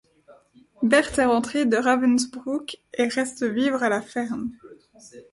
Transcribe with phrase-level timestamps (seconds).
[0.81, 4.49] Berthe est rentrée de Ravensbruck et reste vivre à la ferme.